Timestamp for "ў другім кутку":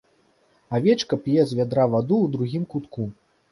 2.25-3.09